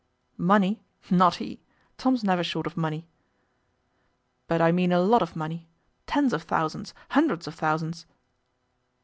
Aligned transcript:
'Money! 0.35 0.81
Not 1.11 1.35
he! 1.35 1.61
Tom's 1.99 2.23
never 2.23 2.43
short 2.43 2.65
of 2.65 2.75
money.' 2.75 3.07
'But 4.47 4.59
I 4.59 4.71
mean 4.71 4.91
a 4.91 4.99
lot 4.99 5.21
of 5.21 5.35
money 5.35 5.67
tens 6.07 6.33
of 6.33 6.41
thousands, 6.41 6.95
hundreds 7.09 7.45
of 7.45 7.53
thousands? 7.53 8.07